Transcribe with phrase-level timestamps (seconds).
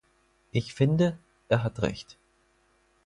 [0.51, 2.17] Ich finde, er hat Recht.